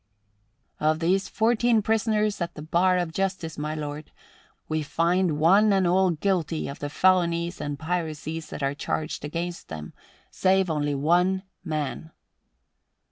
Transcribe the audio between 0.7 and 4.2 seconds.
"Of these fourteen prisoners at the bar of justice, my lord,